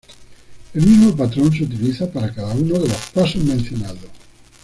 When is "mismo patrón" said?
0.81-1.53